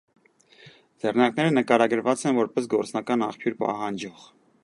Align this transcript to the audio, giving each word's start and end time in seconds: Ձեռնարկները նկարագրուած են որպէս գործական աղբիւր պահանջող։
Ձեռնարկները 1.03 1.51
նկարագրուած 1.57 2.25
են 2.31 2.39
որպէս 2.41 2.71
գործական 2.73 3.27
աղբիւր 3.29 3.59
պահանջող։ 3.63 4.27